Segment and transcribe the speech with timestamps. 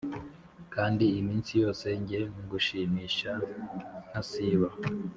[0.73, 3.31] Kandi iminsi yose njye ngushimisha
[4.09, 4.69] ntasiba